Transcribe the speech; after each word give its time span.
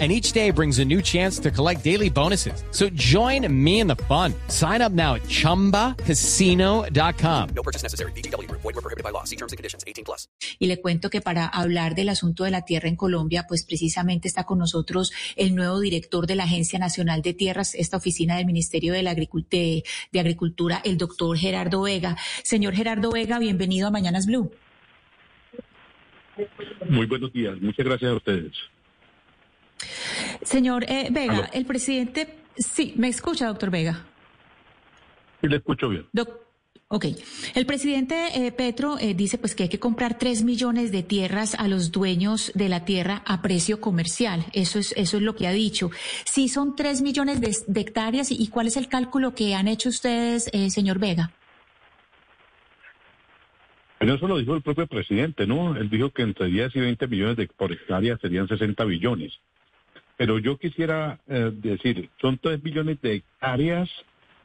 and 0.00 0.10
each 0.10 0.32
day 0.32 0.50
brings 0.50 0.80
a 0.80 0.84
new 0.84 1.00
chance 1.00 1.38
to 1.38 1.52
collect 1.52 1.84
daily 1.84 2.10
bonuses. 2.10 2.64
So 2.72 2.88
join 2.96 3.46
me 3.48 3.78
in 3.78 3.86
the 3.86 3.94
fun. 4.08 4.34
Sign 4.48 4.82
up 4.82 4.90
now 4.90 5.14
at 5.14 5.22
ChumbaCasino.com. 5.28 7.48
No 7.54 7.62
purchase 7.62 7.84
necessary. 7.84 8.10
BGW. 8.12 8.50
Void 8.50 8.64
were 8.64 8.72
prohibited 8.72 9.04
by 9.04 9.10
law. 9.10 9.22
See 9.22 9.36
terms 9.36 9.52
and 9.52 9.56
conditions. 9.56 9.84
18 9.86 10.04
plus. 10.04 10.28
Y 10.58 10.66
le 10.66 10.80
cuento 10.80 11.10
que 11.10 11.20
para 11.20 11.46
hablar 11.46 11.94
del 11.94 12.08
asunto 12.08 12.42
de 12.44 12.50
la 12.50 12.62
tierra 12.62 12.88
en 12.88 12.96
Colombia, 12.96 13.44
pues 13.48 13.64
precisamente 13.64 14.26
está 14.26 14.42
con 14.44 14.58
nosotros 14.58 15.12
el 15.36 15.54
nuevo 15.54 15.78
director 15.78 16.26
de 16.26 16.34
la 16.34 16.42
Agencia 16.44 16.78
Nacional 16.78 17.22
de 17.22 17.34
Tierras, 17.34 17.74
esta 17.74 17.96
oficina 17.96 18.36
del 18.36 18.46
Ministerio 18.46 18.92
de, 18.92 19.02
la 19.02 19.12
Agricult 19.12 19.48
de, 19.50 19.84
de 20.12 20.20
Agricultura, 20.20 20.80
el 20.84 20.98
doctor 20.98 21.38
Gerardo 21.38 21.82
Vega. 21.82 22.16
Señor 22.42 22.74
Gerardo 22.74 23.10
Vega, 23.10 23.38
bienvenido 23.38 23.88
a 23.88 23.90
Mañanas 23.90 24.26
Blue. 24.26 24.50
Muy 26.88 27.06
buenos 27.06 27.32
días. 27.32 27.60
Muchas 27.60 27.86
gracias 27.86 28.10
a 28.10 28.14
ustedes. 28.14 28.52
Señor 30.42 30.84
eh, 30.88 31.08
Vega, 31.10 31.32
Aló. 31.34 31.46
el 31.52 31.64
presidente, 31.66 32.34
sí, 32.56 32.94
me 32.96 33.08
escucha, 33.08 33.46
doctor 33.46 33.70
Vega. 33.70 34.04
Sí, 35.40 35.48
le 35.48 35.56
escucho 35.56 35.88
bien. 35.88 36.06
Doc- 36.12 36.42
Ok, 36.88 37.06
el 37.54 37.66
presidente 37.66 38.14
eh, 38.46 38.52
Petro 38.52 38.98
eh, 39.00 39.14
dice 39.14 39.36
pues 39.38 39.54
que 39.56 39.64
hay 39.64 39.68
que 39.68 39.80
comprar 39.80 40.16
tres 40.16 40.44
millones 40.44 40.92
de 40.92 41.02
tierras 41.02 41.54
a 41.56 41.66
los 41.66 41.90
dueños 41.90 42.52
de 42.54 42.68
la 42.68 42.84
tierra 42.84 43.22
a 43.26 43.42
precio 43.42 43.80
comercial. 43.80 44.44
Eso 44.52 44.78
es 44.78 44.92
eso 44.96 45.16
es 45.16 45.22
lo 45.22 45.34
que 45.34 45.48
ha 45.48 45.52
dicho. 45.52 45.90
Sí, 46.24 46.46
son 46.48 46.76
tres 46.76 47.00
millones 47.00 47.40
de, 47.40 47.56
de 47.66 47.80
hectáreas 47.80 48.30
y 48.30 48.46
cuál 48.48 48.68
es 48.68 48.76
el 48.76 48.86
cálculo 48.88 49.34
que 49.34 49.54
han 49.56 49.66
hecho 49.66 49.88
ustedes, 49.88 50.48
eh, 50.52 50.70
señor 50.70 51.00
Vega. 51.00 51.32
Pero 53.98 54.14
eso 54.14 54.28
lo 54.28 54.38
dijo 54.38 54.54
el 54.54 54.62
propio 54.62 54.86
presidente, 54.86 55.46
¿no? 55.46 55.76
Él 55.76 55.88
dijo 55.88 56.10
que 56.10 56.22
entre 56.22 56.46
10 56.46 56.76
y 56.76 56.80
20 56.80 57.06
millones 57.08 57.36
de 57.36 57.46
por 57.48 57.72
hectárea 57.72 58.18
serían 58.18 58.46
60 58.46 58.84
billones. 58.84 59.32
Pero 60.16 60.38
yo 60.38 60.58
quisiera 60.58 61.20
eh, 61.26 61.50
decir, 61.52 62.10
son 62.20 62.38
3 62.38 62.62
millones 62.62 63.00
de 63.00 63.14
hectáreas 63.14 63.90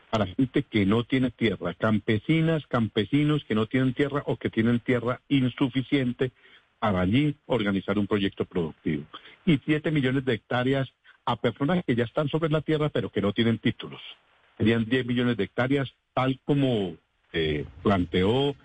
para 0.10 0.26
gente 0.26 0.64
que 0.64 0.86
no 0.86 1.04
tiene 1.04 1.30
tierra, 1.30 1.74
campesinas, 1.76 2.66
campesinos 2.68 3.44
que 3.46 3.56
no 3.56 3.68
tienen 3.68 3.94
tierra 3.94 4.24
o 4.26 4.38
que 4.38 4.50
tienen 4.50 4.80
tierra 4.80 5.22
insuficiente 5.30 6.32
para 6.80 7.02
allí 7.02 7.36
organizar 7.46 8.00
un 8.00 8.08
proyecto 8.08 8.46
productivo. 8.46 9.04
Y 9.46 9.60
7 9.64 9.92
millones 9.92 10.26
de 10.26 10.34
hectáreas 10.34 10.90
a 11.26 11.36
personas 11.36 11.84
que 11.86 11.96
ya 11.96 12.06
están 12.06 12.28
sobre 12.30 12.50
la 12.50 12.62
tierra 12.62 12.90
pero 12.90 13.12
que 13.12 13.22
no 13.22 13.34
tienen 13.34 13.60
títulos. 13.60 14.02
Serían 14.58 14.86
10 14.86 15.06
millones 15.06 15.38
de 15.38 15.44
hectáreas, 15.44 15.94
tal 16.14 16.40
como 16.44 16.96
eh, 17.32 17.66
planteó 17.84 18.56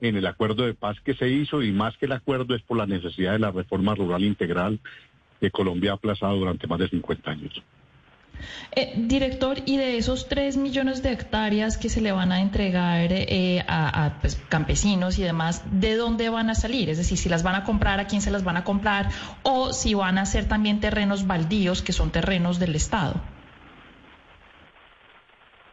en 0.00 0.16
el 0.16 0.26
acuerdo 0.26 0.64
de 0.64 0.74
paz 0.74 0.98
que 1.00 1.14
se 1.14 1.28
hizo 1.28 1.62
y 1.62 1.72
más 1.72 1.96
que 1.98 2.06
el 2.06 2.12
acuerdo 2.12 2.54
es 2.54 2.62
por 2.62 2.76
la 2.76 2.86
necesidad 2.86 3.32
de 3.32 3.38
la 3.38 3.50
reforma 3.50 3.94
rural 3.94 4.24
integral 4.24 4.80
que 5.40 5.50
Colombia 5.50 5.92
ha 5.92 5.94
aplazado 5.94 6.36
durante 6.36 6.66
más 6.66 6.78
de 6.78 6.88
50 6.88 7.30
años. 7.30 7.62
Eh, 8.72 8.92
director, 8.96 9.58
y 9.64 9.78
de 9.78 9.96
esos 9.96 10.28
3 10.28 10.58
millones 10.58 11.02
de 11.02 11.12
hectáreas 11.12 11.78
que 11.78 11.88
se 11.88 12.02
le 12.02 12.12
van 12.12 12.32
a 12.32 12.40
entregar 12.40 13.08
eh, 13.10 13.64
a, 13.66 14.04
a, 14.04 14.20
pues, 14.20 14.36
campesinos 14.48 15.18
y 15.18 15.22
demás, 15.22 15.62
¿de 15.80 15.96
dónde 15.96 16.28
van 16.28 16.50
a 16.50 16.54
salir? 16.54 16.90
Es 16.90 16.98
decir, 16.98 17.16
si 17.16 17.28
las 17.28 17.42
van 17.42 17.54
a 17.54 17.64
comprar, 17.64 17.98
a 17.98 18.06
quién 18.06 18.20
se 18.20 18.30
las 18.30 18.44
van 18.44 18.58
a 18.58 18.64
comprar, 18.64 19.10
o 19.42 19.72
si 19.72 19.94
van 19.94 20.18
a 20.18 20.26
ser 20.26 20.48
también 20.48 20.80
terrenos 20.80 21.26
baldíos, 21.26 21.80
que 21.82 21.92
son 21.92 22.10
terrenos 22.10 22.58
del 22.58 22.74
Estado. 22.74 23.22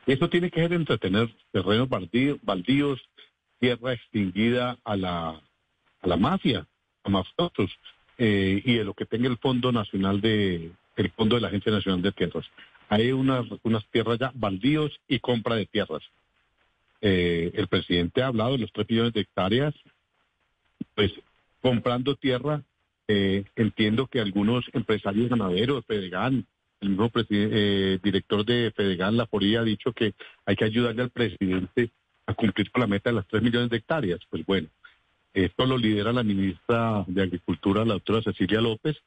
Eso 0.05 0.29
tiene 0.29 0.49
que 0.49 0.61
ser 0.61 0.73
entretener 0.73 1.33
terrenos 1.51 1.89
baldíos, 1.89 2.37
baldíos 2.41 3.01
tierra 3.59 3.93
extinguida 3.93 4.77
a 4.83 4.97
la, 4.97 5.41
a 6.01 6.07
la 6.07 6.17
mafia, 6.17 6.67
a 7.03 7.09
mafiosos, 7.09 7.71
eh, 8.17 8.61
y 8.63 8.75
de 8.75 8.83
lo 8.83 8.93
que 8.93 9.05
tenga 9.05 9.27
el 9.27 9.37
Fondo 9.37 9.71
Nacional 9.71 10.21
de, 10.21 10.71
el 10.95 11.11
Fondo 11.11 11.35
de 11.35 11.41
la 11.41 11.47
Agencia 11.47 11.71
Nacional 11.71 12.01
de 12.01 12.11
Tierras. 12.11 12.45
Hay 12.89 13.11
unas, 13.11 13.45
unas 13.63 13.85
tierras 13.87 14.19
ya 14.19 14.31
baldíos 14.35 14.91
y 15.07 15.19
compra 15.19 15.55
de 15.55 15.65
tierras. 15.65 16.03
Eh, 17.01 17.51
el 17.55 17.67
presidente 17.67 18.21
ha 18.21 18.27
hablado 18.27 18.53
de 18.53 18.59
los 18.59 18.71
3 18.71 18.89
millones 18.89 19.13
de 19.13 19.21
hectáreas, 19.21 19.73
pues 20.95 21.11
comprando 21.61 22.15
tierra, 22.15 22.61
eh, 23.07 23.43
entiendo 23.55 24.07
que 24.07 24.19
algunos 24.19 24.65
empresarios 24.73 25.29
ganaderos, 25.29 25.85
Fedegan, 25.85 26.45
el 26.79 26.89
mismo 26.89 27.11
eh, 27.29 27.99
director 28.01 28.45
de 28.45 28.71
Fedegan, 28.75 29.17
La 29.17 29.25
Foría, 29.25 29.61
ha 29.61 29.63
dicho 29.63 29.91
que 29.91 30.13
hay 30.45 30.55
que 30.55 30.65
ayudarle 30.65 31.03
al 31.03 31.09
presidente 31.09 31.91
a 32.25 32.33
cumplir 32.33 32.71
con 32.71 32.81
la 32.81 32.87
meta 32.87 33.09
de 33.09 33.17
las 33.17 33.27
3 33.27 33.43
millones 33.43 33.69
de 33.69 33.77
hectáreas. 33.77 34.19
Pues 34.29 34.45
bueno, 34.45 34.69
esto 35.33 35.65
lo 35.65 35.77
lidera 35.77 36.13
la 36.13 36.23
ministra 36.23 37.03
de 37.07 37.23
Agricultura, 37.23 37.85
la 37.85 37.95
doctora 37.95 38.21
Cecilia 38.21 38.61
López, 38.61 38.97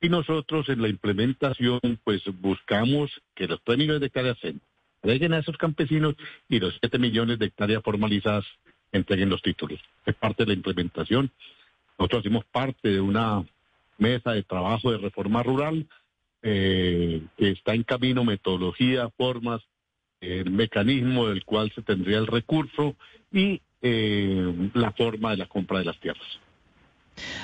y 0.00 0.08
nosotros 0.08 0.68
en 0.68 0.82
la 0.82 0.88
implementación, 0.88 1.80
pues 2.04 2.22
buscamos 2.40 3.10
que 3.34 3.46
los 3.46 3.62
3 3.64 3.78
millones 3.78 4.00
de 4.00 4.06
hectáreas 4.06 4.38
se 4.40 4.54
entreguen 5.02 5.32
a 5.32 5.38
esos 5.38 5.56
campesinos 5.56 6.14
y 6.48 6.60
los 6.60 6.76
7 6.80 6.98
millones 6.98 7.38
de 7.38 7.46
hectáreas 7.46 7.82
formalizadas 7.82 8.44
entreguen 8.92 9.30
los 9.30 9.42
títulos. 9.42 9.80
Es 10.04 10.14
parte 10.14 10.44
de 10.44 10.48
la 10.48 10.54
implementación. 10.54 11.30
Nosotros 11.98 12.20
hacemos 12.20 12.44
parte 12.46 12.88
de 12.88 13.00
una 13.00 13.44
mesa 13.98 14.32
de 14.32 14.42
trabajo 14.42 14.90
de 14.90 14.98
reforma 14.98 15.42
rural 15.42 15.86
eh, 16.42 17.22
que 17.38 17.50
está 17.50 17.74
en 17.74 17.84
camino, 17.84 18.24
metodología, 18.24 19.08
formas, 19.16 19.62
el 20.20 20.50
mecanismo 20.50 21.28
del 21.28 21.44
cual 21.44 21.72
se 21.74 21.82
tendría 21.82 22.18
el 22.18 22.26
recurso 22.26 22.96
y 23.32 23.60
eh, 23.86 24.70
la 24.72 24.92
forma 24.92 25.32
de 25.32 25.36
la 25.36 25.46
compra 25.46 25.78
de 25.78 25.84
las 25.84 26.00
tierras. 26.00 26.40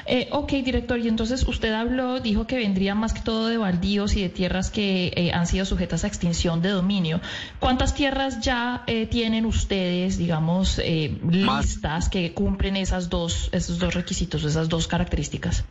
Eh, 0.06 0.28
ok, 0.32 0.50
director, 0.64 0.98
y 0.98 1.06
entonces 1.06 1.46
usted 1.46 1.72
habló, 1.72 2.18
dijo 2.18 2.46
que 2.46 2.56
vendría 2.56 2.94
más 2.94 3.12
que 3.12 3.20
todo 3.20 3.48
de 3.48 3.58
baldíos 3.58 4.16
y 4.16 4.22
de 4.22 4.30
tierras 4.30 4.70
que 4.70 5.12
eh, 5.14 5.32
han 5.32 5.46
sido 5.46 5.64
sujetas 5.64 6.02
a 6.02 6.08
extinción 6.08 6.62
de 6.62 6.70
dominio. 6.70 7.20
¿Cuántas 7.58 7.94
tierras 7.94 8.40
ya 8.40 8.82
eh, 8.86 9.06
tienen 9.06 9.44
ustedes, 9.44 10.18
digamos, 10.18 10.78
eh, 10.78 11.16
listas 11.30 12.08
que 12.08 12.32
cumplen 12.32 12.76
esas 12.76 13.10
dos, 13.10 13.50
esos 13.52 13.78
dos 13.78 13.94
requisitos, 13.94 14.42
esas 14.44 14.68
dos 14.68 14.88
características? 14.88 15.64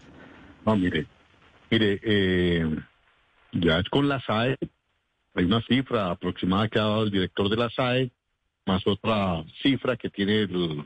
No, 0.66 0.76
mire, 0.78 1.08
mire, 1.72 2.00
eh, 2.04 2.76
ya 3.52 3.80
es 3.80 3.90
con 3.90 4.08
la 4.08 4.22
SAE, 4.22 4.56
hay 5.34 5.46
una 5.46 5.62
cifra 5.62 6.12
aproximada 6.12 6.70
que 6.70 6.80
ha 6.80 6.84
dado 6.84 7.04
el 7.04 7.12
director 7.12 7.50
de 7.50 7.58
la 7.58 7.70
SAE, 7.70 8.12
más 8.70 8.86
otra 8.86 9.44
cifra 9.64 9.98
que 9.98 10.12
tiene 10.12 10.42
el 10.42 10.84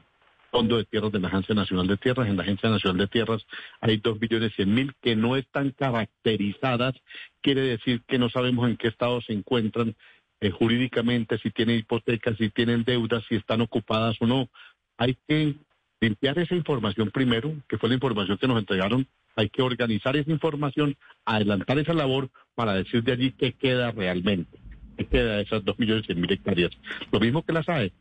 Fondo 0.51 0.77
de 0.77 0.85
Tierras 0.85 1.11
de 1.11 1.19
la 1.19 1.27
Agencia 1.27 1.53
Nacional 1.53 1.87
de 1.87 1.97
Tierras. 1.97 2.29
En 2.29 2.37
la 2.37 2.43
Agencia 2.43 2.69
Nacional 2.69 2.97
de 2.97 3.07
Tierras 3.07 3.45
hay 3.81 3.97
dos 3.97 4.17
billones 4.19 4.53
cien 4.55 4.73
mil 4.73 4.93
que 5.01 5.17
no 5.17 5.35
están 5.35 5.71
caracterizadas, 5.71 6.93
quiere 7.41 7.61
decir 7.61 8.01
que 8.07 8.17
no 8.17 8.29
sabemos 8.29 8.69
en 8.69 8.77
qué 8.77 8.87
estado 8.87 9.19
se 9.21 9.33
encuentran 9.33 9.95
eh, 10.39 10.49
jurídicamente, 10.49 11.37
si 11.39 11.51
tienen 11.51 11.79
hipotecas, 11.79 12.37
si 12.37 12.49
tienen 12.49 12.85
deudas, 12.85 13.23
si 13.27 13.35
están 13.35 13.59
ocupadas 13.59 14.15
o 14.21 14.27
no. 14.27 14.49
Hay 14.97 15.17
que 15.27 15.55
limpiar 15.99 16.39
esa 16.39 16.55
información 16.55 17.11
primero, 17.11 17.53
que 17.67 17.77
fue 17.77 17.89
la 17.89 17.95
información 17.95 18.37
que 18.37 18.47
nos 18.47 18.59
entregaron. 18.59 19.07
Hay 19.35 19.49
que 19.49 19.61
organizar 19.61 20.15
esa 20.15 20.31
información, 20.31 20.95
adelantar 21.25 21.79
esa 21.79 21.93
labor 21.93 22.29
para 22.55 22.75
decir 22.75 23.03
de 23.03 23.11
allí 23.11 23.31
qué 23.31 23.51
queda 23.53 23.91
realmente, 23.91 24.59
queda 24.95 25.37
de 25.37 25.43
esas 25.43 25.63
dos 25.63 25.77
millones 25.79 26.05
cien 26.05 26.21
mil 26.21 26.31
hectáreas. 26.31 26.71
Lo 27.11 27.19
mismo 27.19 27.43
que 27.43 27.53
la 27.53 27.63
SAE. 27.63 27.91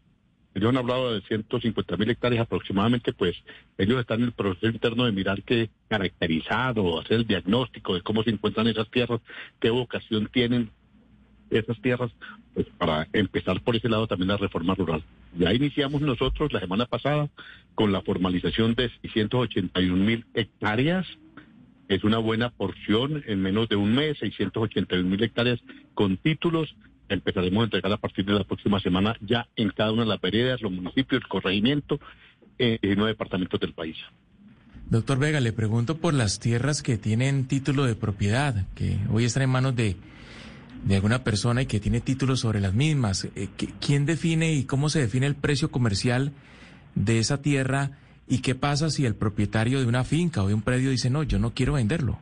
Ellos 0.55 0.69
han 0.69 0.77
hablado 0.77 1.15
de 1.15 1.23
150 1.23 1.97
mil 1.97 2.11
hectáreas 2.11 2.43
aproximadamente, 2.43 3.13
pues 3.13 3.35
ellos 3.79 4.01
están 4.01 4.21
en 4.21 4.27
el 4.27 4.33
proceso 4.33 4.67
interno 4.67 5.07
de 5.07 5.13
mirar 5.13 5.43
qué 5.43 5.71
caracterizar 5.89 6.79
o 6.79 7.01
hacer 7.01 7.21
el 7.21 7.27
diagnóstico 7.27 7.95
de 7.95 8.03
cómo 8.03 8.23
se 8.23 8.31
encuentran 8.31 8.67
esas 8.67 8.91
tierras, 8.91 9.21
qué 9.61 9.71
vocación 9.71 10.29
tienen 10.31 10.71
esas 11.51 11.81
tierras, 11.81 12.11
pues 12.55 12.67
para 12.79 13.07
empezar 13.13 13.63
por 13.63 13.77
ese 13.77 13.89
lado 13.89 14.07
también 14.07 14.29
la 14.29 14.37
reforma 14.37 14.75
rural. 14.75 15.03
Ya 15.39 15.53
iniciamos 15.55 16.03
nosotros 16.03 16.53
la 16.53 16.61
semana 16.61 16.87
pasada 16.87 17.31
con 17.75 17.93
la 17.93 18.03
formalización 18.03 18.75
de 18.75 18.91
681 19.03 20.05
mil 20.05 20.27
hectáreas. 20.35 21.07
Es 21.95 22.05
una 22.05 22.19
buena 22.19 22.51
porción 22.51 23.23
en 23.27 23.41
menos 23.43 23.69
de 23.69 23.77
un 23.77 23.95
mes, 23.95 24.19
681 24.19 25.09
mil 25.09 25.23
hectáreas 25.23 25.61
con 25.95 26.17
títulos. 26.17 26.75
Empezaremos 27.09 27.61
a 27.61 27.65
entregar 27.65 27.93
a 27.93 27.97
partir 27.99 28.25
de 28.25 28.33
la 28.33 28.45
próxima 28.45 28.81
semana 28.81 29.15
ya 29.21 29.47
en 29.57 29.69
cada 29.71 29.93
una 29.93 30.03
de 30.03 30.09
las 30.09 30.21
veredas, 30.21 30.63
los 30.63 30.73
municipios, 30.73 31.21
el 31.23 31.29
corregimiento, 31.29 32.01
eh, 32.59 32.79
en 32.81 32.95
nueve 32.97 33.13
departamentos 33.13 33.61
del 33.61 33.75
país. 33.75 33.97
Doctor 34.89 35.19
Vega, 35.19 35.41
le 35.41 35.53
pregunto 35.53 35.99
por 35.99 36.15
las 36.15 36.39
tierras 36.39 36.83
que 36.83 36.97
tienen 36.99 37.47
título 37.47 37.85
de 37.85 37.95
propiedad, 37.95 38.67
que 38.75 38.97
hoy 39.11 39.25
están 39.25 39.43
en 39.43 39.51
manos 39.51 39.77
de, 39.77 39.97
de 40.85 40.95
alguna 40.97 41.25
persona 41.25 41.63
y 41.63 41.67
que 41.67 41.81
tiene 41.81 42.01
títulos 42.01 42.41
sobre 42.41 42.61
las 42.61 42.75
mismas. 42.75 43.25
Eh, 43.25 43.49
¿qui- 43.59 43.73
¿Quién 43.81 44.07
define 44.07 44.53
y 44.55 44.65
cómo 44.65 44.89
se 44.89 45.01
define 45.01 45.27
el 45.27 45.35
precio 45.35 45.71
comercial 45.71 46.33
de 46.95 47.19
esa 47.19 47.43
tierra 47.43 47.99
¿Y 48.29 48.41
qué 48.41 48.55
pasa 48.55 48.91
si 48.91 49.05
el 49.05 49.15
propietario 49.15 49.81
de 49.81 49.87
una 49.87 50.05
finca 50.05 50.43
o 50.43 50.49
de 50.49 50.55
un 50.55 50.63
predio 50.63 50.91
dice, 50.91 51.11
no, 51.11 51.23
yo 51.23 51.39
no 51.39 51.53
quiero 51.53 51.75
venderlo? 51.75 52.19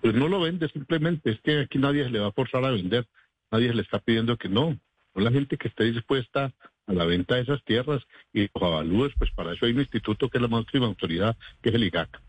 Pues 0.00 0.14
no 0.14 0.28
lo 0.28 0.40
vende 0.40 0.68
simplemente, 0.68 1.30
es 1.30 1.40
que 1.40 1.60
aquí 1.60 1.78
nadie 1.78 2.04
se 2.04 2.10
le 2.10 2.20
va 2.20 2.28
a 2.28 2.32
forzar 2.32 2.64
a 2.64 2.70
vender, 2.70 3.06
nadie 3.50 3.74
le 3.74 3.82
está 3.82 3.98
pidiendo 3.98 4.36
que 4.36 4.48
no. 4.48 4.78
No 5.14 5.24
la 5.24 5.32
gente 5.32 5.56
que 5.56 5.68
esté 5.68 5.84
dispuesta 5.84 6.52
a 6.86 6.92
la 6.92 7.04
venta 7.04 7.34
de 7.34 7.42
esas 7.42 7.62
tierras 7.64 8.02
y 8.32 8.42
los 8.42 8.62
avalúes, 8.62 9.12
pues 9.18 9.30
para 9.32 9.52
eso 9.52 9.66
hay 9.66 9.72
un 9.72 9.80
instituto 9.80 10.28
que 10.28 10.38
es 10.38 10.42
la 10.42 10.48
máxima 10.48 10.86
autoridad, 10.86 11.36
que 11.60 11.68
es 11.70 11.74
el 11.74 11.84
IGAC. 11.84 12.20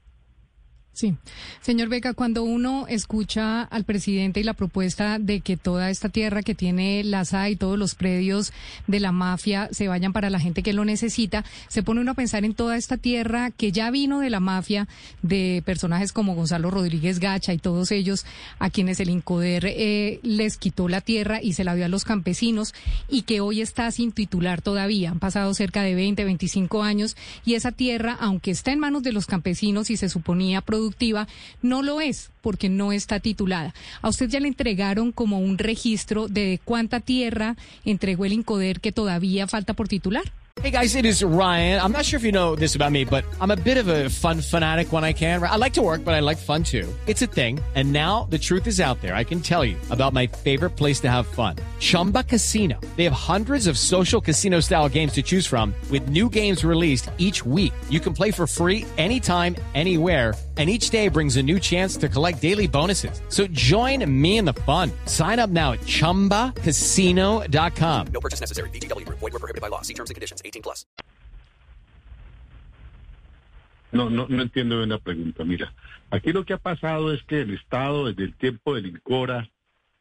Sí. 0.99 1.15
Señor 1.61 1.87
Vega, 1.87 2.13
cuando 2.13 2.43
uno 2.43 2.85
escucha 2.89 3.61
al 3.61 3.85
presidente 3.85 4.41
y 4.41 4.43
la 4.43 4.53
propuesta 4.53 5.17
de 5.17 5.39
que 5.39 5.55
toda 5.55 5.89
esta 5.89 6.09
tierra 6.09 6.43
que 6.43 6.55
tiene 6.55 7.05
la 7.05 7.23
SA 7.23 7.49
y 7.49 7.55
todos 7.55 7.79
los 7.79 7.95
predios 7.95 8.51
de 8.85 8.99
la 8.99 9.13
mafia 9.13 9.69
se 9.71 9.87
vayan 9.87 10.11
para 10.11 10.29
la 10.29 10.41
gente 10.41 10.61
que 10.61 10.73
lo 10.73 10.83
necesita, 10.83 11.45
se 11.69 11.83
pone 11.83 12.01
uno 12.01 12.11
a 12.11 12.15
pensar 12.15 12.43
en 12.43 12.53
toda 12.53 12.75
esta 12.75 12.97
tierra 12.97 13.49
que 13.49 13.71
ya 13.71 13.91
vino 13.91 14.19
de 14.19 14.29
la 14.29 14.41
mafia, 14.41 14.89
de 15.21 15.63
personajes 15.65 16.11
como 16.11 16.35
Gonzalo 16.35 16.69
Rodríguez 16.69 17.19
Gacha 17.19 17.53
y 17.53 17.59
todos 17.59 17.93
ellos 17.93 18.25
a 18.59 18.69
quienes 18.69 18.99
el 18.99 19.09
INCODER 19.09 19.67
eh, 19.67 20.19
les 20.21 20.57
quitó 20.57 20.89
la 20.89 20.99
tierra 20.99 21.41
y 21.41 21.53
se 21.53 21.63
la 21.63 21.75
dio 21.75 21.85
a 21.85 21.87
los 21.87 22.03
campesinos 22.03 22.73
y 23.07 23.21
que 23.21 23.39
hoy 23.39 23.61
está 23.61 23.89
sin 23.91 24.11
titular 24.11 24.61
todavía. 24.61 25.11
Han 25.11 25.19
pasado 25.19 25.53
cerca 25.53 25.81
de 25.81 25.95
20, 25.95 26.25
25 26.25 26.83
años 26.83 27.15
y 27.45 27.53
esa 27.53 27.71
tierra, 27.71 28.17
aunque 28.19 28.51
está 28.51 28.73
en 28.73 28.79
manos 28.79 29.01
de 29.01 29.13
los 29.13 29.27
campesinos 29.27 29.89
y 29.89 29.95
se 29.95 30.09
suponía 30.09 30.59
productiva, 30.89 31.27
no 31.61 31.81
lo 31.81 32.01
es 32.01 32.31
porque 32.41 32.69
no 32.69 32.91
está 32.91 33.19
titulada. 33.19 33.73
A 34.01 34.09
usted 34.09 34.29
ya 34.29 34.39
le 34.39 34.47
entregaron 34.47 35.11
como 35.11 35.39
un 35.39 35.57
registro 35.57 36.27
de 36.27 36.59
cuánta 36.63 36.99
tierra 36.99 37.55
entregó 37.85 38.25
el 38.25 38.33
Incoder 38.33 38.81
que 38.81 38.91
todavía 38.91 39.47
falta 39.47 39.73
por 39.73 39.87
titular. 39.87 40.23
Hey 40.61 40.71
guys, 40.71 40.95
it 40.95 41.05
is 41.05 41.23
Ryan. 41.23 41.79
I'm 41.79 41.93
not 41.93 42.03
sure 42.03 42.17
if 42.17 42.25
you 42.25 42.33
know 42.33 42.53
this 42.53 42.75
about 42.75 42.91
me, 42.91 43.05
but 43.05 43.23
I'm 43.39 43.49
a 43.49 43.55
bit 43.55 43.77
of 43.77 43.87
a 43.87 44.09
fun 44.09 44.41
fanatic 44.41 44.91
when 44.91 45.05
I 45.05 45.13
can. 45.13 45.41
I 45.41 45.55
like 45.55 45.71
to 45.75 45.81
work, 45.81 46.03
but 46.03 46.13
I 46.13 46.19
like 46.19 46.37
fun 46.37 46.63
too. 46.63 46.85
It's 47.07 47.21
a 47.21 47.27
thing. 47.27 47.61
And 47.75 47.93
now 47.93 48.27
the 48.29 48.37
truth 48.37 48.67
is 48.67 48.81
out 48.81 48.99
there. 48.99 49.15
I 49.15 49.23
can 49.23 49.39
tell 49.39 49.63
you 49.63 49.77
about 49.89 50.11
my 50.11 50.27
favorite 50.27 50.71
place 50.71 50.99
to 51.01 51.07
have 51.09 51.27
fun. 51.27 51.55
Chumba 51.79 52.23
Casino. 52.23 52.77
They 52.97 53.05
have 53.05 53.13
hundreds 53.13 53.67
of 53.67 53.77
social 53.77 54.19
casino 54.19 54.59
style 54.59 54.89
games 54.89 55.13
to 55.13 55.21
choose 55.21 55.47
from 55.47 55.73
with 55.89 56.09
new 56.09 56.29
games 56.29 56.65
released 56.65 57.09
each 57.17 57.45
week. 57.45 57.71
You 57.89 58.01
can 58.01 58.13
play 58.13 58.31
for 58.31 58.45
free 58.45 58.85
anytime, 58.97 59.55
anywhere 59.75 60.33
and 60.59 60.69
each 60.69 60.89
day 60.91 61.07
brings 61.07 61.37
a 61.37 61.43
new 61.43 61.57
chance 61.59 61.95
to 61.97 62.07
collect 62.09 62.41
daily 62.41 62.67
bonuses. 62.67 63.21
So 63.29 63.47
join 63.47 64.03
me 64.05 64.37
in 64.37 64.43
the 64.45 64.53
fun. 64.65 64.91
Sign 65.05 65.39
up 65.39 65.49
now 65.49 65.71
at 65.71 65.79
ChumbaCasino.com. 65.81 68.07
No 68.13 68.19
purchase 68.19 68.41
necessary. 68.41 68.69
BGW. 68.71 69.07
Void 69.07 69.21
were 69.31 69.39
prohibited 69.39 69.61
by 69.61 69.69
law. 69.69 69.81
See 69.83 69.93
terms 69.93 70.09
and 70.09 70.15
conditions. 70.15 70.41
18 70.43 70.61
plus. 70.61 70.85
No, 73.91 74.07
no, 74.09 74.27
no 74.27 74.43
entiendo 74.43 74.77
bien 74.77 74.89
la 74.89 74.99
pregunta. 74.99 75.43
Mira, 75.43 75.73
aquí 76.11 76.31
lo 76.31 76.45
que 76.45 76.53
ha 76.53 76.57
pasado 76.59 77.11
es 77.13 77.23
que 77.23 77.41
el 77.41 77.53
Estado, 77.55 78.05
desde 78.05 78.23
el 78.25 78.35
tiempo 78.35 78.75
del 78.75 78.85
INCORA 78.87 79.49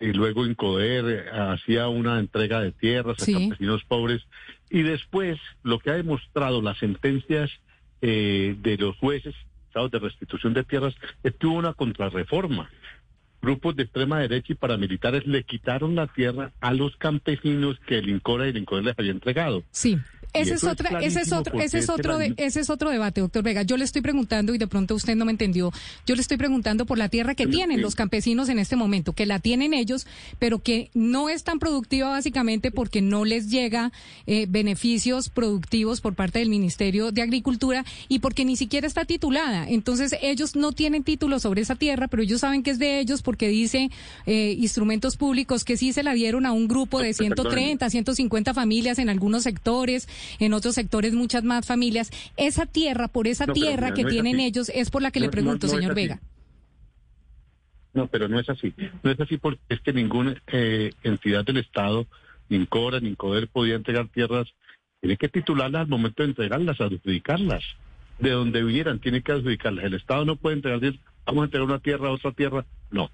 y 0.00 0.12
luego 0.12 0.44
INCODER, 0.44 1.30
hacía 1.30 1.88
una 1.88 2.18
entrega 2.18 2.60
de 2.60 2.72
tierras 2.72 3.16
Sí. 3.18 3.34
a 3.34 3.38
campesinos 3.38 3.84
pobres 3.84 4.22
y 4.70 4.82
después 4.82 5.38
lo 5.62 5.78
que 5.78 5.90
ha 5.90 5.94
demostrado 5.94 6.60
las 6.60 6.76
sentencias 6.78 7.50
eh, 8.02 8.54
de 8.60 8.76
los 8.76 8.96
jueces 8.98 9.34
de 9.86 10.00
restitución 10.00 10.54
de 10.54 10.64
tierras 10.64 10.94
es 11.22 11.34
que 11.36 11.46
hubo 11.46 11.58
una 11.58 11.74
contrarreforma. 11.74 12.68
Grupos 13.40 13.76
de 13.76 13.84
extrema 13.84 14.18
derecha 14.18 14.52
y 14.52 14.56
paramilitares 14.56 15.26
le 15.26 15.44
quitaron 15.44 15.94
la 15.94 16.08
tierra 16.08 16.52
a 16.60 16.74
los 16.74 16.96
campesinos 16.96 17.78
que 17.86 17.98
el 17.98 18.08
INCORA 18.08 18.48
y 18.48 18.50
el 18.50 18.66
les 18.82 18.98
había 18.98 19.12
entregado. 19.12 19.62
Sí. 19.70 19.96
Ese 20.42 20.54
es, 20.54 20.64
otra, 20.64 20.90
ese 21.00 21.20
es 21.20 21.32
otro, 21.32 21.60
ese 21.60 21.78
es 21.78 21.88
otro, 21.88 22.18
de- 22.18 22.34
ese 22.36 22.60
es 22.60 22.70
otro 22.70 22.90
debate, 22.90 23.20
doctor 23.20 23.42
Vega. 23.42 23.62
Yo 23.62 23.76
le 23.76 23.84
estoy 23.84 24.02
preguntando 24.02 24.54
y 24.54 24.58
de 24.58 24.66
pronto 24.66 24.94
usted 24.94 25.16
no 25.16 25.24
me 25.24 25.32
entendió. 25.32 25.72
Yo 26.06 26.14
le 26.14 26.20
estoy 26.20 26.36
preguntando 26.36 26.86
por 26.86 26.98
la 26.98 27.08
tierra 27.08 27.34
que 27.34 27.46
tienen 27.46 27.80
los 27.82 27.94
campesinos 27.94 28.48
en 28.48 28.58
este 28.58 28.76
momento, 28.76 29.12
que 29.12 29.26
la 29.26 29.38
tienen 29.38 29.74
ellos, 29.74 30.06
pero 30.38 30.58
que 30.60 30.90
no 30.94 31.28
es 31.28 31.44
tan 31.44 31.58
productiva 31.58 32.08
básicamente 32.10 32.70
porque 32.70 33.00
no 33.02 33.24
les 33.24 33.50
llega 33.50 33.92
eh, 34.26 34.46
beneficios 34.48 35.28
productivos 35.28 36.00
por 36.00 36.14
parte 36.14 36.38
del 36.38 36.48
Ministerio 36.48 37.10
de 37.12 37.22
Agricultura 37.22 37.84
y 38.08 38.18
porque 38.20 38.44
ni 38.44 38.56
siquiera 38.56 38.86
está 38.86 39.04
titulada. 39.04 39.68
Entonces 39.68 40.14
ellos 40.22 40.56
no 40.56 40.72
tienen 40.72 41.04
título 41.04 41.38
sobre 41.40 41.62
esa 41.62 41.74
tierra, 41.76 42.08
pero 42.08 42.22
ellos 42.22 42.40
saben 42.40 42.62
que 42.62 42.70
es 42.70 42.78
de 42.78 43.00
ellos 43.00 43.22
porque 43.22 43.48
dice 43.48 43.90
eh, 44.26 44.54
instrumentos 44.58 45.16
públicos 45.16 45.64
que 45.64 45.76
sí 45.76 45.92
se 45.92 46.02
la 46.02 46.12
dieron 46.12 46.46
a 46.46 46.52
un 46.52 46.68
grupo 46.68 47.00
de 47.00 47.14
130, 47.14 47.88
150 47.90 48.54
familias 48.54 48.98
en 48.98 49.08
algunos 49.08 49.42
sectores, 49.42 50.08
en 50.38 50.52
otros 50.52 50.74
sectores 50.74 51.14
muchas 51.14 51.44
más 51.44 51.66
familias. 51.66 52.10
Esa 52.36 52.66
tierra, 52.66 53.08
por 53.08 53.26
esa 53.26 53.46
No, 53.46 53.52
tierra 53.52 53.86
mira, 53.86 53.94
que 53.94 54.02
no 54.04 54.08
tienen 54.08 54.40
ellos, 54.40 54.70
es 54.74 54.90
por 54.90 55.02
la 55.02 55.10
que 55.10 55.20
No, 55.20 55.26
le 55.26 55.30
pregunto, 55.30 55.68
señor. 55.68 55.94
Vega. 55.94 56.20
No, 57.94 58.06
pero 58.06 58.28
no 58.28 58.38
es 58.38 58.48
así. 58.48 58.74
No 59.02 59.10
es 59.10 59.20
así 59.20 59.38
porque 59.38 59.60
es 59.68 59.80
que 59.80 59.92
ninguna 59.92 60.40
eh, 60.48 60.92
entidad 61.02 61.44
del 61.44 61.56
Estado, 61.58 62.06
ni 62.48 62.64
Cora, 62.66 63.00
ni 63.00 63.16
Coder 63.16 63.48
podía 63.48 63.74
entregar 63.74 64.08
tierras. 64.08 64.46
Tiene 65.00 65.16
que 65.16 65.28
titularlas 65.28 65.82
al 65.82 65.88
momento 65.88 66.22
de 66.22 66.30
entregarlas, 66.30 66.80
adjudicarlas. 66.80 67.64
De 68.18 68.30
donde 68.30 68.62
vinieran, 68.62 68.98
tiene 68.98 69.22
que 69.22 69.32
adjudicarlas. 69.32 69.84
El 69.84 69.94
Estado 69.94 70.24
no 70.24 70.36
puede 70.36 70.56
entregar, 70.56 70.80
vamos 71.24 71.42
a 71.42 71.44
entregar 71.46 71.68
una 71.68 71.78
tierra 71.78 72.08
a 72.08 72.12
otra 72.12 72.32
tierra. 72.32 72.64
No. 72.90 73.10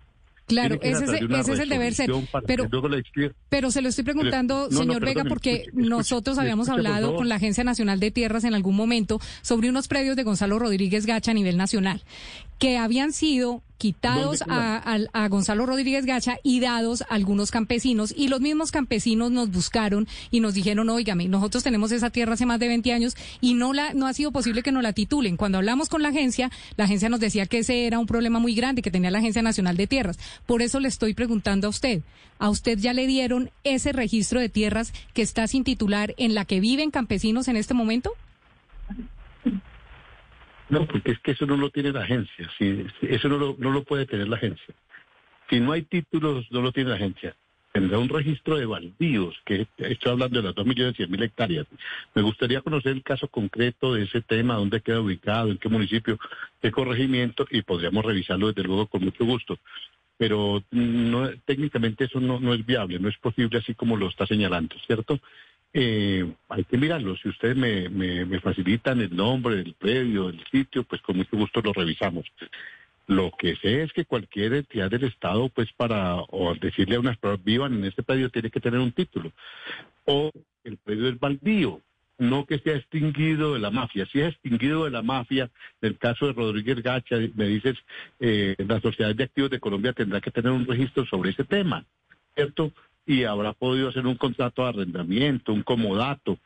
Claro, 0.47 0.75
a 0.75 0.87
ese, 0.87 1.05
es, 1.05 1.49
ese 1.49 1.63
el 1.63 1.69
deber 1.69 1.95
ser. 1.95 2.11
Pero, 2.47 2.69
pero 3.49 3.71
se 3.71 3.81
lo 3.81 3.89
estoy 3.89 4.05
preguntando, 4.05 4.69
No, 4.71 4.71
no, 4.71 4.79
señor 4.79 5.05
Vega, 5.05 5.25
porque 5.25 5.53
escuche, 5.53 5.71
escuche, 5.71 5.89
nosotros 5.89 6.39
habíamos 6.39 6.69
escuche, 6.69 6.87
hablado 6.87 7.17
con 7.17 7.29
la 7.29 7.37
Agencia 7.37 7.65
Nacional 7.65 7.99
de 7.99 8.11
Tierras 8.11 8.45
en 8.45 8.55
algún 8.55 8.77
momento 8.77 9.21
sobre 9.41 9.71
unos 9.71 9.89
predios 9.89 10.17
de 10.17 10.23
Gonzalo 10.23 10.59
Rodríguez 10.59 11.07
Gacha 11.07 11.31
a 11.31 11.35
nivel 11.35 11.57
nacional, 11.57 12.03
que 12.65 12.79
habían 12.79 13.13
sido 13.13 13.63
quitados 13.77 14.39
¿Dónde 14.39 14.55
a, 14.55 14.79
al- 14.79 15.11
a 15.13 15.29
Gonzalo 15.29 15.67
Rodríguez 15.67 16.07
Gacha 16.07 16.39
y 16.43 16.61
dados 16.61 17.03
a 17.03 17.07
algunos 17.15 17.51
campesinos. 17.51 18.15
Y 18.17 18.29
los 18.29 18.41
mismos 18.41 18.71
campesinos 18.71 19.31
nos 19.31 19.51
buscaron 19.51 20.09
y 20.31 20.41
nos 20.41 20.55
dijeron, 20.55 20.89
óigame, 20.89 21.29
nosotros 21.29 21.63
tenemos 21.63 21.93
esa 21.93 22.09
tierra 22.09 22.33
hace 22.33 22.47
más 22.47 22.59
de 22.59 22.69
20 22.69 22.91
años 22.95 23.17
y 23.43 23.53
no, 23.53 23.75
la, 23.75 23.93
no 23.93 24.07
ha 24.07 24.15
sido 24.15 24.33
posible 24.33 24.63
que 24.63 24.73
nos 24.73 24.83
la 24.83 24.95
titulen. 24.95 25.37
Cuando 25.37 25.59
hablamos 25.59 25.91
con 25.91 26.01
la 26.01 26.09
agencia, 26.09 26.51
la 26.79 26.85
agencia 26.85 27.11
nos 27.11 27.21
decía 27.21 27.45
que 27.45 27.59
ese 27.59 27.87
era 27.87 27.99
un 27.99 28.07
problema 28.07 28.39
muy 28.39 28.55
grande 28.55 28.81
que 28.81 28.91
tenía 28.91 29.11
la 29.11 29.19
Agencia 29.19 29.43
Nacional 29.43 29.77
de 29.77 29.87
Tierras. 29.87 30.19
Por 30.47 30.63
eso 30.63 30.81
le 30.81 30.89
estoy 30.89 31.13
preguntando 31.13 31.67
a 31.67 31.71
usted, 31.71 32.01
¿a 32.39 32.49
usted 32.49 32.79
ya 32.79 32.95
le 32.95 33.07
dieron 33.07 33.51
ese 33.65 33.93
registro 33.93 34.41
de 34.41 34.49
tierras 34.49 34.95
que 35.13 35.21
está 35.21 35.47
sin 35.49 35.65
titular 35.65 36.15
en 36.17 36.35
la 36.35 36.47
que 36.47 36.61
viven 36.61 36.91
campesinos 36.91 37.49
en 37.49 37.57
este 37.57 37.75
momento? 37.75 38.11
No, 40.75 40.87
porque 40.87 41.13
es 41.13 41.19
que 41.21 41.33
eso 41.33 41.47
no 41.47 41.57
lo 41.57 41.71
tiene 41.71 41.93
la 41.93 42.03
agencia. 42.03 42.51
Sí, 42.59 42.85
eso 43.03 43.29
no 43.29 43.39
lo, 43.39 43.85
puede 43.85 44.07
tener 44.07 44.29
la 44.29 44.37
agencia. 44.37 44.75
Si 45.49 45.61
no 45.61 45.73
hay 45.73 45.83
títulos, 45.83 46.47
no 46.51 46.61
lo 46.63 46.73
tiene 46.73 46.91
la 46.91 46.97
agencia. 46.97 47.37
Tendrá 47.73 47.99
un 47.99 48.09
registro 48.09 48.57
de 48.57 48.67
baldíos, 48.67 49.37
que 49.45 49.67
estoy 49.79 50.13
hablando 50.13 50.41
de 50.41 50.47
las 50.47 50.55
dos 50.55 50.67
millones 50.67 50.97
cien 50.97 51.11
mil 51.11 51.23
hectáreas. 51.23 51.67
Me 52.15 52.23
gustaría 52.23 52.61
conocer 52.61 52.93
el 52.93 53.03
caso 53.03 53.29
concreto 53.29 53.95
de 53.95 54.05
ese 54.05 54.21
tema, 54.21 54.55
dónde 54.55 54.81
queda 54.81 55.01
ubicado, 55.01 55.51
en 55.51 55.59
qué 55.59 55.69
municipio, 55.69 56.19
qué 56.63 56.71
corregimiento, 56.71 57.47
y 57.51 57.63
podríamos 57.63 58.05
revisarlo 58.05 58.49
desde 58.49 58.63
luego 58.63 58.87
con 58.87 59.05
mucho 59.05 59.25
gusto. 59.25 59.59
Pero 60.17 60.63
no, 60.71 61.29
técnicamente 61.45 62.05
eso 62.05 62.21
no, 62.21 62.39
no 62.39 62.55
es 62.55 62.65
viable, 62.65 63.01
no 63.01 63.09
es 63.09 63.19
posible 63.19 63.59
así 63.59 63.75
como 63.75 63.97
lo 63.97 64.09
está 64.09 64.27
señalando, 64.27 64.77
¿cierto? 64.87 65.21
Eh, 65.77 66.33
hay 66.49 66.65
que 66.65 66.79
mirarlo. 66.79 67.17
Si 67.17 67.29
ustedes 67.29 67.57
me, 67.57 67.89
me, 67.89 68.41
facilitan 68.41 69.01
el 69.01 69.15
nombre 69.15 69.57
del 69.57 69.75
predio, 69.75 70.29
el 70.29 70.41
sitio, 70.51 70.85
pues 70.85 71.03
con 71.03 71.17
mucho 71.17 71.37
gusto 71.37 71.61
lo 71.61 71.73
revisamos. 71.73 72.25
Lo 73.09 73.33
que 73.37 73.57
sé 73.57 73.83
es 73.83 73.93
que 73.93 74.05
cualquier 74.05 74.55
entidad 74.55 74.89
del 74.89 75.05
Estado, 75.05 75.49
pues 75.49 75.69
para 75.77 76.15
o 76.15 76.55
decirle 76.55 76.95
a 76.95 77.01
unas 77.01 77.19
personas 77.19 77.45
vivan 77.45 77.75
en 77.75 77.85
este 77.87 78.05
predio, 78.05 78.31
tiene 78.31 78.51
que 78.51 78.61
tener 78.61 78.79
un 78.79 78.93
título. 78.93 79.33
O 80.05 80.31
el 80.63 80.77
predio 80.79 81.09
es 81.09 81.19
baldío, 81.19 81.81
no 82.19 82.47
que 82.47 82.61
sea 82.61 82.77
extinguido 82.77 83.55
de 83.55 83.59
la 83.59 83.73
mafia. 83.73 84.07
Si 84.07 84.21
es 84.21 84.29
extinguido 84.29 84.85
de 84.85 84.93
la 84.93 85.03
mafia, 85.03 85.51
en 85.83 85.89
el 85.89 85.99
caso 85.99 86.27
de 86.27 86.35
Rodríguez 86.35 86.83
Gacha, 86.85 87.17
me 87.35 87.49
dices, 87.49 87.77
eh, 88.21 88.55
la 88.59 88.81
Sociedad 88.81 89.13
de 89.13 89.25
Activos 89.25 89.51
de 89.51 89.61
Colombia 89.61 89.93
tendrá 89.93 90.21
que 90.21 90.31
tener 90.31 90.53
un 90.53 90.67
registro 90.67 91.05
sobre 91.05 91.31
ese 91.31 91.43
tema, 91.43 91.85
¿cierto? 92.37 92.73
Y 93.07 93.25
habrá 93.25 93.53
podido 93.53 93.89
hacer 93.89 94.07
un 94.07 94.17
contrato 94.17 94.63
de 94.63 94.69
arrendamiento, 94.69 95.53
un 95.53 95.63
comodato, 95.63 96.39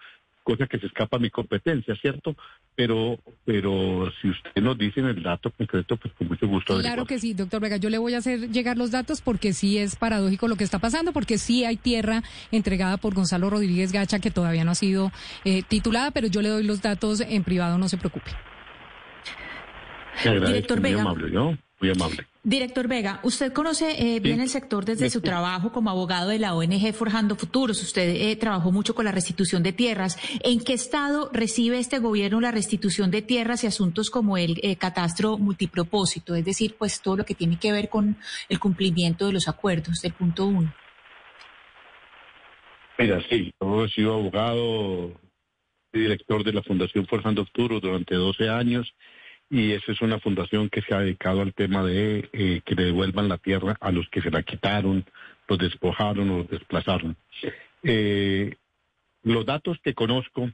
cosa 0.49 0.67
que 0.67 0.79
se 0.79 0.87
escapa 0.87 1.19
a 1.19 1.21
mi 1.21 1.29
competencia, 1.29 1.95
¿cierto? 1.97 2.35
Pero, 2.75 3.19
pero 3.45 4.11
si 4.23 4.31
usted 4.31 4.63
nos 4.63 4.79
dice 4.79 5.01
el 5.01 5.23
dato 5.23 5.51
concreto, 5.51 5.99
pues 5.99 6.15
con 6.15 6.29
mucho 6.29 6.49
gusto. 6.49 6.79
Claro 6.79 7.05
que 7.05 7.19
sí, 7.19 7.35
doctor 7.35 7.61
Vega. 7.61 7.77
Yo 7.77 7.91
le 7.91 7.99
voy 7.99 8.15
a 8.15 8.19
hacer 8.19 8.51
llegar 8.51 8.79
los 8.79 8.91
datos 8.91 9.21
porque 9.21 9.53
sí 9.53 9.77
es 9.77 9.97
paradójico 9.97 10.49
lo 10.49 10.57
que 10.57 10.65
está 10.65 10.79
pasando, 10.79 11.13
porque 11.13 11.37
sí 11.37 11.65
hay 11.65 11.77
tierra 11.77 12.23
entregada 12.51 12.97
por 12.97 13.15
Gonzalo 13.15 13.51
Rodríguez 13.51 13.93
Gacha 13.93 14.21
que 14.21 14.31
todavía 14.31 14.65
no 14.65 14.71
ha 14.71 14.75
sido 14.75 15.13
eh, 15.45 15.63
titulada, 15.69 16.13
pero 16.13 16.29
yo 16.29 16.41
le 16.41 16.49
doy 16.49 16.65
los 16.65 16.81
datos 16.81 17.21
en 17.21 17.45
privado, 17.45 17.77
no 17.77 17.89
se 17.89 17.99
preocupe. 17.99 18.31
Director 20.25 20.81
Vega. 20.81 21.03
amable, 21.03 21.31
¿no? 21.31 21.59
Muy 21.81 21.91
amable. 21.91 22.27
Director 22.43 22.89
Vega, 22.89 23.21
usted 23.23 23.53
conoce 23.53 24.17
eh, 24.17 24.21
bien 24.21 24.41
el 24.41 24.49
sector 24.49 24.85
desde 24.85 25.11
su 25.11 25.21
trabajo 25.21 25.71
como 25.71 25.91
abogado 25.91 26.31
de 26.31 26.39
la 26.41 26.55
ONG 26.55 26.93
Forjando 26.93 27.37
Futuros. 27.37 27.81
Usted 27.83 28.09
eh, 28.09 28.37
trabajó 28.37 28.73
mucho 28.73 28.97
con 28.97 29.05
la 29.05 29.13
restitución 29.13 29.63
de 29.63 29.73
tierras. 29.73 30.19
¿En 30.43 30.59
qué 30.59 30.73
estado 30.73 31.31
recibe 31.33 31.79
este 31.79 32.01
gobierno 32.01 32.41
la 32.41 32.51
restitución 32.51 33.13
de 33.13 33.23
tierras 33.23 33.63
y 33.63 33.69
asuntos 33.69 34.11
como 34.11 34.37
el 34.39 34.59
eh, 34.63 34.75
catastro 34.77 35.39
multipropósito? 35.39 36.35
Es 36.35 36.45
decir, 36.45 36.75
pues 36.77 37.01
todo 37.01 37.19
lo 37.19 37.25
que 37.25 37.35
tiene 37.35 37.59
que 37.61 37.71
ver 37.71 37.89
con 37.89 38.17
el 38.49 38.59
cumplimiento 38.59 39.27
de 39.27 39.35
los 39.35 39.47
acuerdos 39.47 40.01
del 40.01 40.15
punto 40.15 40.47
uno. 40.47 40.75
Mira, 42.99 43.23
sí, 43.31 43.53
yo 43.61 43.85
he 43.85 43.89
sido 43.91 44.15
abogado 44.15 45.13
y 45.93 46.01
director 46.01 46.43
de 46.43 46.53
la 46.53 46.63
Fundación 46.63 47.07
Forjando 47.07 47.45
Futuros 47.45 47.81
durante 47.81 48.17
12 48.17 48.49
años 48.49 48.93
y 49.51 49.73
esa 49.73 49.93
es 49.93 50.01
una 50.01 50.19
fundación 50.19 50.69
que 50.69 50.83
se 50.83 50.95
ha 50.95 51.01
dedicado 51.01 51.41
al 51.41 51.55
tema 51.55 51.83
de 51.83 52.29
eh, 52.33 52.61
que 52.65 52.75
le 52.75 52.85
devuelvan 52.87 53.29
la 53.29 53.39
tierra 53.39 53.77
a 53.81 53.91
los 53.91 54.09
que 54.11 54.21
se 54.21 54.31
la 54.31 54.43
quitaron, 54.43 55.05
los 55.49 55.59
despojaron 55.59 56.31
o 56.31 56.39
los 56.39 56.49
desplazaron. 56.49 57.17
Eh, 57.83 58.55
los 59.23 59.47
datos 59.47 59.79
que 59.83 59.95
conozco 59.95 60.51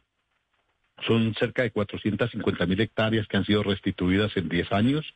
son 1.06 1.34
cerca 1.34 1.62
de 1.62 1.72
450 1.72 2.66
mil 2.66 2.80
hectáreas 2.80 3.26
que 3.26 3.36
han 3.36 3.44
sido 3.44 3.62
restituidas 3.64 4.36
en 4.36 4.48
10 4.48 4.72
años, 4.72 5.14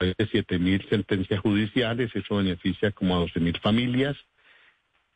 de 0.00 0.14
7 0.30 0.58
mil 0.58 0.86
sentencias 0.88 1.40
judiciales, 1.40 2.10
eso 2.14 2.36
beneficia 2.36 2.92
como 2.92 3.16
a 3.16 3.20
12 3.20 3.40
mil 3.40 3.58
familias. 3.58 4.16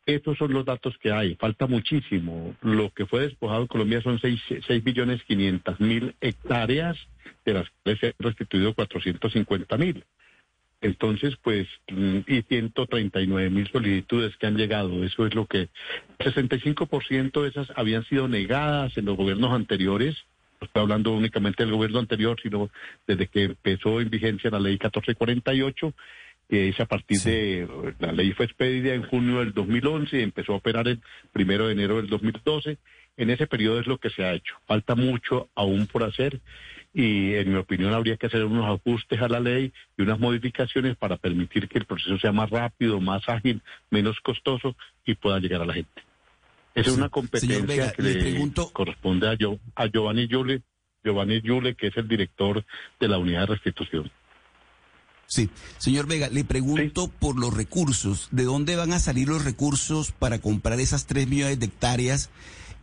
Estos 0.04 0.36
son 0.36 0.52
los 0.52 0.64
datos 0.64 0.96
que 0.98 1.12
hay. 1.12 1.36
Falta 1.36 1.66
muchísimo. 1.66 2.56
Lo 2.60 2.90
que 2.90 3.06
fue 3.06 3.22
despojado 3.22 3.62
en 3.62 3.66
Colombia 3.68 4.02
son 4.02 4.18
6, 4.18 4.40
6 4.66 4.84
millones 4.84 5.22
500 5.24 5.80
mil 5.80 6.14
hectáreas, 6.20 6.96
de 7.44 7.54
las 7.54 7.70
cuales 7.70 8.00
se 8.00 8.06
han 8.08 8.14
restituido 8.18 8.74
450 8.74 9.76
mil. 9.76 10.04
Entonces, 10.80 11.36
pues, 11.40 11.68
mm, 11.88 12.18
y 12.26 12.42
139 12.42 13.50
mil 13.50 13.70
solicitudes 13.70 14.36
que 14.36 14.46
han 14.48 14.56
llegado. 14.56 15.04
Eso 15.04 15.26
es 15.26 15.34
lo 15.34 15.46
que... 15.46 15.68
65% 16.18 17.42
de 17.42 17.48
esas 17.48 17.68
habían 17.76 18.04
sido 18.04 18.26
negadas 18.26 18.98
en 18.98 19.04
los 19.04 19.16
gobiernos 19.16 19.52
anteriores. 19.52 20.16
No 20.60 20.66
estoy 20.66 20.82
hablando 20.82 21.12
únicamente 21.12 21.62
del 21.62 21.72
gobierno 21.72 22.00
anterior, 22.00 22.36
sino 22.42 22.70
desde 23.06 23.28
que 23.28 23.44
empezó 23.44 24.00
en 24.00 24.10
vigencia 24.10 24.50
la 24.50 24.58
ley 24.58 24.72
1448 24.72 25.94
que 26.52 26.68
es 26.68 26.78
a 26.80 26.84
partir 26.84 27.18
de, 27.20 27.66
la 27.98 28.12
ley 28.12 28.32
fue 28.32 28.44
expedida 28.44 28.92
en 28.92 29.04
junio 29.04 29.38
del 29.38 29.54
2011 29.54 30.18
y 30.18 30.22
empezó 30.22 30.52
a 30.52 30.56
operar 30.56 30.86
el 30.86 31.00
primero 31.32 31.66
de 31.66 31.72
enero 31.72 31.96
del 31.96 32.08
2012. 32.08 32.76
En 33.16 33.30
ese 33.30 33.46
periodo 33.46 33.80
es 33.80 33.86
lo 33.86 33.96
que 33.96 34.10
se 34.10 34.22
ha 34.22 34.34
hecho. 34.34 34.56
Falta 34.66 34.94
mucho 34.94 35.48
aún 35.54 35.86
por 35.86 36.02
hacer 36.02 36.42
y 36.92 37.32
en 37.36 37.52
mi 37.52 37.58
opinión 37.58 37.94
habría 37.94 38.18
que 38.18 38.26
hacer 38.26 38.44
unos 38.44 38.66
ajustes 38.66 39.18
a 39.22 39.28
la 39.28 39.40
ley 39.40 39.72
y 39.96 40.02
unas 40.02 40.20
modificaciones 40.20 40.94
para 40.94 41.16
permitir 41.16 41.70
que 41.70 41.78
el 41.78 41.86
proceso 41.86 42.18
sea 42.18 42.32
más 42.32 42.50
rápido, 42.50 43.00
más 43.00 43.26
ágil, 43.30 43.62
menos 43.88 44.20
costoso 44.20 44.76
y 45.06 45.14
pueda 45.14 45.38
llegar 45.38 45.62
a 45.62 45.64
la 45.64 45.72
gente. 45.72 46.02
Esa 46.74 46.90
es 46.90 46.96
una 46.98 47.08
competencia 47.08 47.92
que 47.92 48.02
le, 48.02 48.52
corresponde 48.74 49.26
a, 49.26 49.32
yo, 49.38 49.56
a 49.74 49.86
Giovanni 49.86 50.26
Yule, 50.26 50.60
Giovanni 51.02 51.40
Yule, 51.40 51.76
que 51.76 51.86
es 51.86 51.96
el 51.96 52.08
director 52.08 52.62
de 53.00 53.08
la 53.08 53.16
unidad 53.16 53.40
de 53.40 53.54
restitución. 53.54 54.10
Sí, 55.32 55.48
señor 55.78 56.06
Vega, 56.06 56.28
le 56.28 56.44
pregunto 56.44 57.08
por 57.08 57.38
los 57.38 57.54
recursos. 57.54 58.28
¿De 58.32 58.44
dónde 58.44 58.76
van 58.76 58.92
a 58.92 58.98
salir 58.98 59.30
los 59.30 59.42
recursos 59.42 60.12
para 60.12 60.40
comprar 60.40 60.78
esas 60.78 61.06
tres 61.06 61.26
millones 61.26 61.58
de 61.58 61.64
hectáreas 61.64 62.28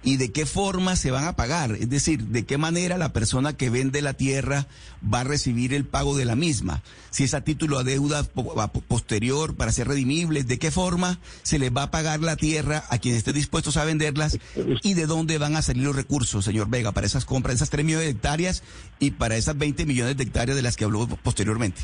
y 0.01 0.17
de 0.17 0.31
qué 0.31 0.47
forma 0.47 0.95
se 0.95 1.11
van 1.11 1.25
a 1.25 1.35
pagar? 1.35 1.73
Es 1.73 1.91
decir, 1.91 2.23
¿de 2.23 2.45
qué 2.47 2.57
manera 2.57 2.97
la 2.97 3.13
persona 3.13 3.53
que 3.53 3.69
vende 3.69 4.01
la 4.01 4.15
tierra 4.15 4.65
va 5.03 5.19
a 5.19 5.25
recibir 5.25 5.75
el 5.75 5.85
pago 5.85 6.17
de 6.17 6.25
la 6.25 6.35
misma? 6.35 6.81
Si 7.11 7.23
es 7.23 7.35
a 7.35 7.41
título 7.41 7.77
a 7.77 7.83
deuda 7.83 8.23
posterior 8.23 9.55
para 9.55 9.71
ser 9.71 9.87
redimibles, 9.87 10.47
¿de 10.47 10.57
qué 10.57 10.71
forma 10.71 11.19
se 11.43 11.59
les 11.59 11.71
va 11.71 11.83
a 11.83 11.91
pagar 11.91 12.21
la 12.21 12.35
tierra 12.35 12.83
a 12.89 12.97
quienes 12.97 13.19
estén 13.19 13.35
dispuestos 13.35 13.77
a 13.77 13.85
venderlas? 13.85 14.39
¿Y 14.81 14.95
de 14.95 15.05
dónde 15.05 15.37
van 15.37 15.55
a 15.55 15.61
salir 15.61 15.83
los 15.83 15.95
recursos, 15.95 16.45
señor 16.45 16.67
Vega, 16.67 16.93
para 16.93 17.05
esas 17.05 17.25
compras, 17.25 17.57
esas 17.57 17.69
tres 17.69 17.85
millones 17.85 18.07
de 18.07 18.13
hectáreas 18.13 18.63
y 18.97 19.11
para 19.11 19.37
esas 19.37 19.55
20 19.55 19.85
millones 19.85 20.17
de 20.17 20.23
hectáreas 20.23 20.55
de 20.55 20.63
las 20.63 20.77
que 20.77 20.85
habló 20.85 21.05
posteriormente? 21.07 21.83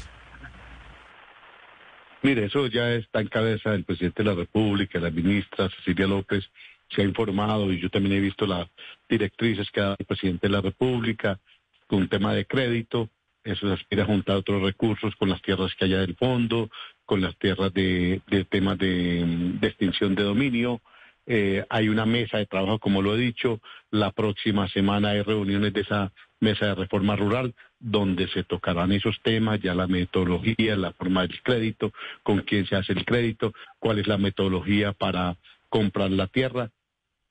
Mire, 2.25 2.45
eso 2.45 2.65
ya 2.65 2.91
está 2.95 3.21
en 3.21 3.27
cabeza 3.27 3.69
del 3.69 3.83
presidente 3.83 4.23
de 4.23 4.29
la 4.29 4.35
República, 4.35 4.99
la 4.99 5.11
ministra 5.11 5.69
Cecilia 5.69 6.07
López 6.07 6.43
se 6.89 7.03
ha 7.03 7.05
informado 7.05 7.71
y 7.71 7.79
yo 7.79 7.91
también 7.91 8.15
he 8.15 8.19
visto 8.19 8.47
las 8.47 8.67
directrices 9.07 9.69
que 9.69 9.79
ha 9.79 9.83
dado 9.83 9.97
el 9.99 10.07
presidente 10.07 10.47
de 10.47 10.53
la 10.53 10.61
República 10.61 11.39
con 11.85 11.99
un 11.99 12.09
tema 12.09 12.33
de 12.33 12.47
crédito. 12.47 13.11
Eso 13.43 13.67
se 13.67 13.73
aspira 13.73 14.01
a 14.01 14.07
juntar 14.07 14.37
otros 14.37 14.59
recursos 14.63 15.15
con 15.17 15.29
las 15.29 15.39
tierras 15.43 15.75
que 15.75 15.85
haya 15.85 15.99
del 15.99 16.15
fondo, 16.15 16.71
con 17.05 17.21
las 17.21 17.37
tierras 17.37 17.71
de, 17.75 18.19
temas 18.49 18.79
de, 18.79 19.59
extinción 19.61 20.15
de 20.15 20.23
dominio. 20.23 20.81
Eh, 21.27 21.63
hay 21.69 21.89
una 21.89 22.07
mesa 22.07 22.39
de 22.39 22.47
trabajo, 22.47 22.79
como 22.79 23.03
lo 23.03 23.13
he 23.13 23.19
dicho. 23.19 23.61
La 23.91 24.11
próxima 24.11 24.67
semana 24.69 25.09
hay 25.09 25.21
reuniones 25.21 25.73
de 25.73 25.81
esa 25.81 26.11
mesa 26.39 26.67
de 26.67 26.75
reforma 26.75 27.15
rural 27.15 27.55
donde 27.79 28.27
se 28.27 28.43
tocarán 28.43 28.91
esos 28.91 29.17
temas, 29.23 29.59
ya 29.61 29.73
la 29.73 29.87
metodología, 29.87 30.75
la 30.75 30.91
forma 30.93 31.21
del 31.21 31.41
crédito, 31.41 31.91
con 32.23 32.41
quién 32.41 32.65
se 32.67 32.75
hace 32.75 32.93
el 32.93 33.05
crédito, 33.05 33.53
cuál 33.79 33.99
es 33.99 34.07
la 34.07 34.17
metodología 34.17 34.93
para 34.93 35.37
comprar 35.69 36.11
la 36.11 36.27
tierra, 36.27 36.71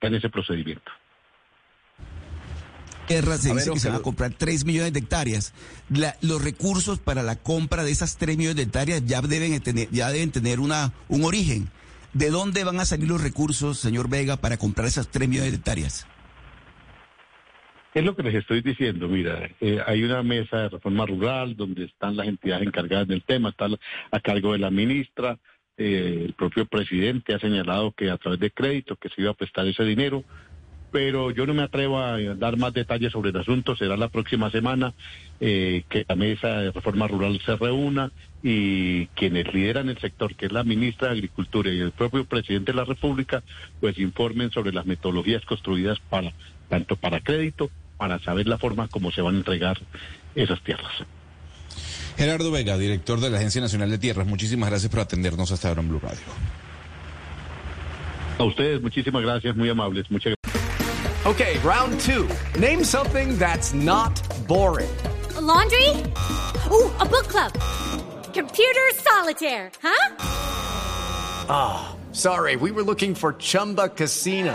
en 0.01 0.15
ese 0.15 0.29
procedimiento. 0.29 0.91
Tierra 3.07 3.37
se 3.37 3.53
dice 3.53 3.71
que 3.71 3.81
se 3.81 3.89
van 3.89 3.99
a 3.99 4.03
comprar 4.03 4.33
3 4.33 4.65
millones 4.65 4.93
de 4.93 5.01
hectáreas. 5.01 5.53
los 6.21 6.43
recursos 6.43 6.99
para 6.99 7.23
la 7.23 7.37
compra 7.37 7.85
de 7.85 7.91
esas 7.91 8.17
3 8.17 8.37
millones 8.37 8.57
de 8.57 8.63
hectáreas 8.63 9.05
ya 9.05 9.21
deben 9.21 9.61
tener, 9.61 9.91
ya 9.91 10.11
deben 10.11 10.31
tener 10.31 10.61
una, 10.61 10.93
un 11.09 11.25
origen. 11.25 11.71
¿De 12.15 12.31
dónde 12.31 12.65
van 12.65 12.81
a 12.81 12.87
salir 12.87 13.09
los 13.09 13.21
recursos, 13.21 13.79
señor 13.79 14.09
Vega, 14.09 14.37
para 14.37 14.57
comprar 14.57 14.87
esas 14.87 15.09
3 15.09 15.29
millones 15.29 15.51
de 15.51 15.59
hectáreas? 15.59 16.07
Es 17.95 18.05
lo 18.05 18.17
que 18.17 18.25
les 18.25 18.35
estoy 18.35 18.61
diciendo, 18.61 19.09
mira, 19.09 19.49
eh, 19.61 19.79
hay 19.87 20.03
una 20.03 20.25
mesa 20.25 20.63
de 20.63 20.69
reforma 20.69 21.07
rural 21.07 21.55
donde 21.55 21.85
están 21.85 22.17
las 22.17 22.27
entidades 22.27 22.67
encargadas 22.67 23.07
del 23.07 23.23
tema, 23.23 23.51
está 23.51 23.69
a 24.11 24.19
cargo 24.21 24.53
de 24.53 24.59
la 24.59 24.71
ministra, 24.71 25.39
eh, 25.77 26.23
el 26.25 26.33
propio 26.33 26.67
presidente 26.67 27.35
ha 27.35 27.39
señalado 27.39 27.93
que 27.93 28.11
a 28.11 28.17
través 28.17 28.41
de 28.41 28.51
crédito 28.51 28.97
que 28.97 29.11
se 29.11 29.21
iba 29.21 29.31
a 29.31 29.35
prestar 29.35 29.69
ese 29.69 29.85
dinero, 29.85 30.25
pero 30.91 31.31
yo 31.31 31.47
no 31.47 31.55
me 31.55 31.63
atrevo 31.63 32.01
a 32.01 32.19
dar 32.35 32.57
más 32.57 32.73
detalles 32.75 33.13
sobre 33.13 33.31
el 33.31 33.37
asunto, 33.37 33.77
será 33.77 33.97
la 33.97 34.09
próxima 34.09 34.51
semana 34.51 34.93
eh, 35.39 35.85
que 35.89 36.05
la 36.09 36.17
mesa 36.17 36.63
de 36.63 36.73
reforma 36.73 37.07
rural 37.07 37.41
se 37.47 37.55
reúna 37.55 38.11
y 38.43 39.07
quienes 39.15 39.55
lideran 39.55 39.89
el 39.89 39.99
sector, 39.99 40.35
que 40.35 40.47
es 40.47 40.53
la 40.53 40.65
ministra 40.65 41.09
de 41.09 41.15
Agricultura 41.15 41.71
y 41.71 41.79
el 41.79 41.93
propio 41.93 42.25
presidente 42.25 42.73
de 42.73 42.77
la 42.77 42.85
República, 42.85 43.45
pues 43.81 43.99
informen 44.01 44.51
sobre 44.51 44.73
las 44.73 44.85
metodologías 44.85 45.45
construidas 45.45 46.01
para 46.11 46.33
tanto 46.69 46.97
para 46.97 47.21
crédito 47.21 47.71
para 48.05 48.19
saber 48.19 48.47
la 48.47 48.59
forma 48.59 48.87
como 48.89 49.11
se 49.11 49.23
van 49.23 49.35
a 49.35 49.39
entregar 49.39 49.81
esas 50.35 50.63
tierras. 50.63 50.93
Gerardo 52.19 52.51
Vega, 52.51 52.77
director 52.77 53.19
de 53.19 53.31
la 53.31 53.39
Agencia 53.39 53.63
Nacional 53.63 53.91
de 53.91 53.97
Tierras, 53.97 54.27
muchísimas 54.27 54.69
gracias 54.69 54.91
por 54.91 55.01
atendernos 55.01 55.51
hasta 55.51 55.69
ahora 55.69 55.81
en 55.81 55.89
Blue 55.89 56.01
Radio. 56.01 56.21
A 58.39 58.45
ustedes, 58.45 58.83
muchísimas 58.83 59.23
gracias, 59.23 59.57
muy 59.57 59.71
amables. 59.71 60.11
Muchas 60.11 60.35
gracias. 60.43 61.25
Okay, 61.25 61.59
round 61.65 61.99
two. 61.99 62.29
Name 62.61 62.85
something 62.85 63.39
that's 63.39 63.73
not 63.73 64.13
boring. 64.47 64.95
laundry? 65.41 65.89
Ooh, 66.71 66.93
a 67.01 67.07
book 67.07 67.27
club. 67.27 67.53
Computer 68.35 68.91
solitaire, 68.97 69.71
huh? 69.83 70.17
Ah, 71.49 71.97
sorry, 72.13 72.57
we 72.57 72.71
were 72.71 72.83
looking 72.83 73.15
for 73.15 73.33
Chumba 73.33 73.89
Casino. 73.89 74.55